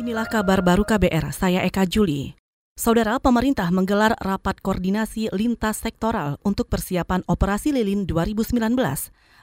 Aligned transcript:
Inilah 0.00 0.24
kabar 0.24 0.64
baru 0.64 0.80
KBR, 0.80 1.28
saya 1.28 1.60
Eka 1.60 1.84
Juli. 1.84 2.32
Saudara, 2.72 3.20
pemerintah 3.20 3.68
menggelar 3.68 4.16
rapat 4.16 4.56
koordinasi 4.64 5.28
lintas 5.28 5.84
sektoral 5.84 6.40
untuk 6.40 6.72
persiapan 6.72 7.20
operasi 7.28 7.68
lilin 7.68 8.08
2019. 8.08 8.80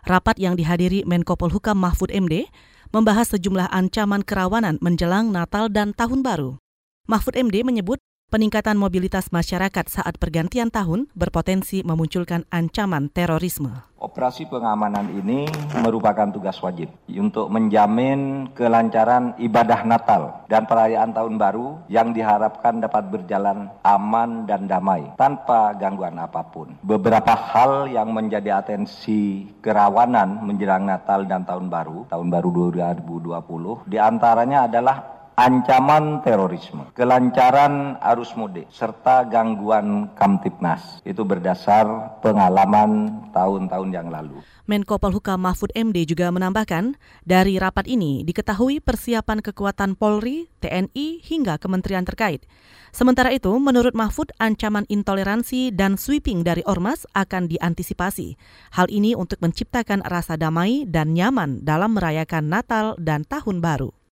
Rapat 0.10 0.36
yang 0.42 0.58
dihadiri 0.58 1.06
Menko 1.06 1.38
Polhukam 1.38 1.78
Mahfud 1.78 2.10
MD 2.10 2.50
membahas 2.90 3.38
sejumlah 3.38 3.70
ancaman 3.70 4.26
kerawanan 4.26 4.82
menjelang 4.82 5.30
Natal 5.30 5.70
dan 5.70 5.94
Tahun 5.94 6.26
Baru. 6.26 6.58
Mahfud 7.06 7.38
MD 7.38 7.62
menyebut 7.62 8.02
Peningkatan 8.28 8.76
mobilitas 8.76 9.32
masyarakat 9.32 9.88
saat 9.88 10.20
pergantian 10.20 10.68
tahun 10.68 11.08
berpotensi 11.16 11.80
memunculkan 11.88 12.44
ancaman 12.52 13.08
terorisme. 13.08 13.88
Operasi 14.04 14.52
pengamanan 14.52 15.08
ini 15.16 15.48
merupakan 15.80 16.28
tugas 16.28 16.60
wajib 16.60 16.92
untuk 17.08 17.48
menjamin 17.48 18.52
kelancaran 18.52 19.32
ibadah 19.40 19.88
Natal 19.88 20.44
dan 20.52 20.68
perayaan 20.68 21.16
Tahun 21.16 21.40
Baru 21.40 21.80
yang 21.88 22.12
diharapkan 22.12 22.84
dapat 22.84 23.08
berjalan 23.08 23.72
aman 23.88 24.44
dan 24.44 24.68
damai 24.68 25.08
tanpa 25.16 25.72
gangguan 25.80 26.20
apa 26.20 26.44
pun. 26.52 26.76
Beberapa 26.84 27.32
hal 27.32 27.88
yang 27.88 28.12
menjadi 28.12 28.60
atensi 28.60 29.56
kerawanan 29.64 30.44
menjelang 30.44 30.84
Natal 30.84 31.24
dan 31.24 31.48
Tahun 31.48 31.72
Baru, 31.72 32.04
Tahun 32.12 32.28
Baru 32.28 32.76
2020, 32.76 33.88
di 33.88 33.96
antaranya 33.96 34.68
adalah 34.68 35.17
ancaman 35.38 36.26
terorisme, 36.26 36.90
kelancaran 36.98 38.02
arus 38.02 38.34
mudik, 38.34 38.66
serta 38.74 39.22
gangguan 39.30 40.10
Kamtipnas. 40.18 41.06
Itu 41.06 41.30
berdasar 41.30 42.18
pengalaman 42.26 43.22
tahun-tahun 43.38 43.90
yang 43.94 44.10
lalu. 44.10 44.42
Menko 44.66 44.98
Polhukam 44.98 45.38
Mahfud 45.46 45.70
MD 45.78 46.10
juga 46.10 46.34
menambahkan, 46.34 46.98
dari 47.22 47.62
rapat 47.62 47.86
ini 47.86 48.26
diketahui 48.26 48.82
persiapan 48.82 49.46
kekuatan 49.46 49.94
Polri, 49.94 50.50
TNI, 50.58 51.22
hingga 51.22 51.62
kementerian 51.62 52.04
terkait. 52.04 52.50
Sementara 52.90 53.30
itu, 53.30 53.54
menurut 53.62 53.94
Mahfud, 53.94 54.34
ancaman 54.42 54.90
intoleransi 54.90 55.70
dan 55.70 56.02
sweeping 56.02 56.42
dari 56.42 56.66
Ormas 56.66 57.06
akan 57.14 57.46
diantisipasi. 57.46 58.34
Hal 58.74 58.90
ini 58.90 59.14
untuk 59.14 59.38
menciptakan 59.46 60.02
rasa 60.02 60.34
damai 60.34 60.90
dan 60.90 61.14
nyaman 61.14 61.62
dalam 61.62 61.94
merayakan 61.94 62.50
Natal 62.50 62.98
dan 62.98 63.22
Tahun 63.22 63.62
Baru. 63.62 64.07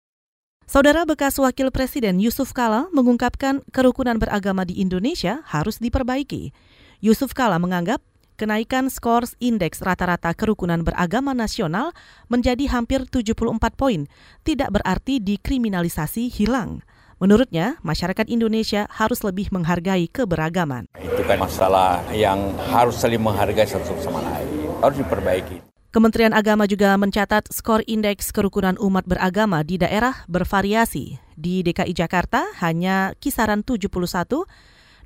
Saudara 0.65 1.05
bekas 1.05 1.37
Wakil 1.37 1.69
Presiden 1.69 2.17
Yusuf 2.17 2.49
Kala 2.49 2.89
mengungkapkan 2.89 3.61
kerukunan 3.69 4.17
beragama 4.17 4.65
di 4.65 4.81
Indonesia 4.81 5.45
harus 5.45 5.77
diperbaiki. 5.77 6.57
Yusuf 7.05 7.37
Kala 7.37 7.61
menganggap 7.61 8.01
kenaikan 8.33 8.89
skor 8.89 9.29
indeks 9.37 9.85
rata-rata 9.85 10.33
kerukunan 10.33 10.81
beragama 10.81 11.37
nasional 11.37 11.93
menjadi 12.33 12.65
hampir 12.73 13.05
74 13.05 13.37
poin, 13.77 14.09
tidak 14.41 14.73
berarti 14.73 15.21
dikriminalisasi 15.21 16.33
hilang. 16.33 16.81
Menurutnya, 17.21 17.77
masyarakat 17.85 18.25
Indonesia 18.25 18.89
harus 18.89 19.21
lebih 19.21 19.53
menghargai 19.53 20.09
keberagaman. 20.09 20.89
Itu 20.97 21.21
kan 21.29 21.45
masalah 21.45 22.01
yang 22.09 22.57
harus 22.73 22.97
saling 22.97 23.21
menghargai 23.21 23.69
satu 23.69 24.01
sama 24.01 24.17
lain. 24.19 24.49
Harus 24.81 24.97
diperbaiki. 24.97 25.74
Kementerian 25.95 26.35
Agama 26.35 26.67
juga 26.67 26.91
mencatat 26.99 27.55
skor 27.55 27.79
indeks 27.87 28.35
kerukunan 28.35 28.75
umat 28.83 29.07
beragama 29.07 29.63
di 29.63 29.79
daerah 29.79 30.27
bervariasi. 30.27 31.23
Di 31.39 31.63
DKI 31.63 31.95
Jakarta 31.95 32.43
hanya 32.59 33.15
kisaran 33.23 33.63
71 33.63 33.87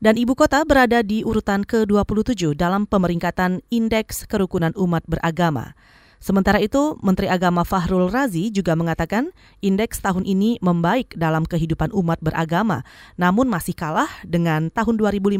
dan 0.01 0.17
ibu 0.17 0.33
kota 0.33 0.65
berada 0.65 1.05
di 1.05 1.21
urutan 1.21 1.61
ke-27 1.61 2.57
dalam 2.57 2.89
pemeringkatan 2.89 3.61
indeks 3.69 4.25
kerukunan 4.25 4.73
umat 4.73 5.05
beragama. 5.05 5.77
Sementara 6.17 6.57
itu, 6.57 6.97
Menteri 7.05 7.29
Agama 7.29 7.61
Fahrul 7.61 8.09
Razi 8.09 8.49
juga 8.49 8.73
mengatakan 8.73 9.29
indeks 9.61 10.01
tahun 10.01 10.25
ini 10.25 10.57
membaik 10.57 11.13
dalam 11.13 11.45
kehidupan 11.45 11.93
umat 11.93 12.17
beragama, 12.17 12.81
namun 13.13 13.45
masih 13.45 13.77
kalah 13.77 14.09
dengan 14.25 14.73
tahun 14.73 14.97
2015 14.97 15.37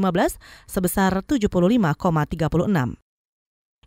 sebesar 0.70 1.26
75,36. 1.26 3.09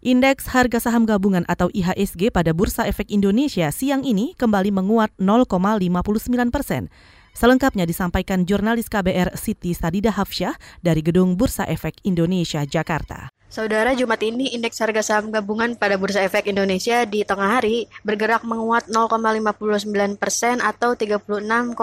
Indeks 0.03 0.51
harga 0.51 0.83
saham 0.83 1.07
gabungan 1.07 1.47
atau 1.47 1.71
IHSG 1.71 2.35
pada 2.35 2.51
Bursa 2.51 2.91
Efek 2.91 3.07
Indonesia 3.15 3.71
siang 3.71 4.03
ini 4.03 4.35
kembali 4.35 4.75
menguat 4.75 5.15
0,59 5.15 6.51
persen. 6.51 6.91
Selengkapnya 7.39 7.87
disampaikan 7.87 8.43
jurnalis 8.43 8.91
KBR 8.91 9.39
Siti 9.39 9.71
Sadida 9.79 10.11
Hafsyah 10.11 10.59
dari 10.83 11.07
Gedung 11.07 11.39
Bursa 11.39 11.71
Efek 11.71 12.03
Indonesia, 12.03 12.67
Jakarta. 12.67 13.31
Saudara, 13.53 13.93
Jumat 13.93 14.25
ini 14.25 14.49
indeks 14.57 14.81
harga 14.81 15.05
saham 15.05 15.29
gabungan 15.29 15.77
pada 15.77 16.01
Bursa 16.01 16.25
Efek 16.25 16.49
Indonesia 16.49 17.05
di 17.05 17.21
tengah 17.21 17.61
hari 17.61 17.85
bergerak 18.01 18.49
menguat 18.49 18.89
0,59 18.89 19.93
persen 20.17 20.57
atau 20.65 20.97
36,38 20.97 21.77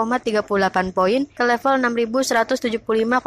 poin 0.90 1.30
ke 1.30 1.42
level 1.46 1.74
6.175,78. 1.78 3.22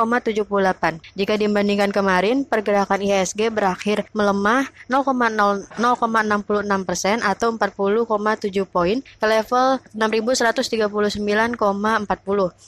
Jika 1.16 1.40
dibandingkan 1.40 1.96
kemarin, 1.96 2.44
pergerakan 2.44 3.00
IHSG 3.00 3.48
berakhir 3.48 4.04
melemah 4.12 4.68
0,66 4.92 5.80
persen 6.84 7.24
atau 7.24 7.48
40,7 7.56 8.68
poin 8.68 9.00
ke 9.00 9.24
level 9.24 9.80
6.139,40 9.96 11.56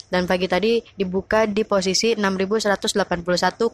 dan 0.07 0.23
pagi 0.23 0.47
tadi 0.47 0.79
dibuka 0.95 1.43
di 1.43 1.67
posisi 1.67 2.15
6.181,06. 2.15 3.67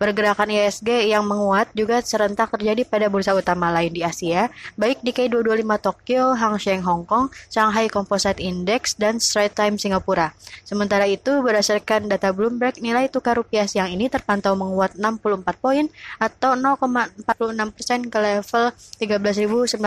Pergerakan 0.00 0.48
IHSG 0.48 1.01
yang 1.04 1.26
menguat 1.26 1.68
juga 1.74 1.98
serentak 2.00 2.54
terjadi 2.54 2.86
pada 2.86 3.10
bursa 3.10 3.34
utama 3.34 3.68
lain 3.74 3.92
di 3.92 4.06
Asia, 4.06 4.48
baik 4.78 5.02
di 5.02 5.10
K225 5.10 5.72
Tokyo, 5.82 6.32
Hang 6.38 6.56
Seng 6.62 6.82
Hong 6.86 7.04
Kong, 7.04 7.28
Shanghai 7.50 7.90
Composite 7.90 8.38
Index, 8.38 8.94
dan 8.96 9.18
Straits 9.18 9.58
Times 9.58 9.82
Singapura. 9.82 10.32
Sementara 10.62 11.04
itu, 11.10 11.42
berdasarkan 11.42 12.06
data 12.08 12.30
Bloomberg, 12.30 12.78
nilai 12.80 13.10
tukar 13.10 13.36
rupiah 13.36 13.66
siang 13.66 13.90
ini 13.90 14.08
terpantau 14.08 14.54
menguat 14.54 14.94
64 14.96 15.58
poin 15.58 15.86
atau 16.18 16.54
0,46 16.54 17.76
persen 17.76 18.00
ke 18.06 18.18
level 18.18 18.64
13.969 19.02 19.78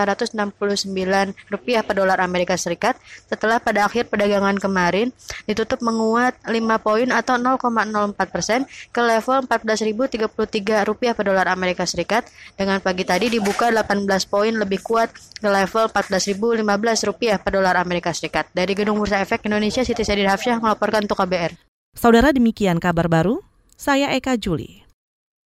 rupiah 1.50 1.82
per 1.82 1.96
dolar 1.96 2.20
Amerika 2.20 2.60
Serikat 2.60 3.00
setelah 3.30 3.58
pada 3.64 3.88
akhir 3.88 4.12
perdagangan 4.12 4.58
kemarin 4.60 5.10
ditutup 5.48 5.80
menguat 5.80 6.36
5 6.44 6.56
poin 6.84 7.08
atau 7.12 7.36
0,04 7.40 8.16
persen 8.30 8.60
ke 8.92 9.02
level 9.02 9.48
14.033 9.48 10.88
rupiah 11.06 11.22
per 11.22 11.30
dolar 11.30 11.48
Amerika 11.54 11.86
Serikat 11.86 12.26
dengan 12.58 12.82
pagi 12.82 13.06
tadi 13.06 13.30
dibuka 13.30 13.70
18 13.70 14.10
poin 14.26 14.50
lebih 14.50 14.82
kuat 14.82 15.14
ke 15.14 15.46
level 15.46 15.86
14.015 15.94 16.66
rupiah 17.06 17.38
per 17.38 17.54
dolar 17.54 17.78
Amerika 17.78 18.10
Serikat. 18.10 18.50
Dari 18.58 18.74
Gedung 18.74 18.98
Bursa 18.98 19.22
Efek 19.22 19.46
Indonesia, 19.46 19.86
Siti 19.86 20.02
Sadir 20.02 20.26
Hafsyah 20.26 20.58
melaporkan 20.58 21.06
untuk 21.06 21.22
KBR. 21.22 21.54
Saudara 21.94 22.34
demikian 22.34 22.82
kabar 22.82 23.06
baru, 23.06 23.38
saya 23.78 24.18
Eka 24.18 24.34
Juli. 24.42 24.85